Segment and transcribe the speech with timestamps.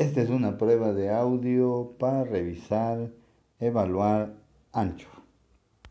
[0.00, 3.10] Esta es una prueba de audio para revisar,
[3.58, 4.32] evaluar
[4.72, 5.19] ancho.